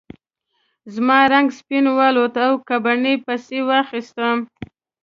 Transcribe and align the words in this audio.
زما 0.93 1.19
رنګ 1.33 1.47
سپین 1.59 1.85
والوت 1.97 2.35
او 2.45 2.51
ګبڼۍ 2.67 3.15
پسې 3.25 3.59
واخیستم. 3.69 4.37